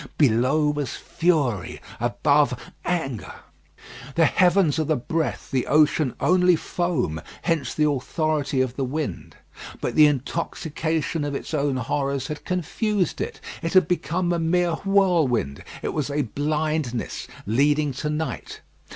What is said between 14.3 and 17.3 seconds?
a mere whirlwind; it was a blindness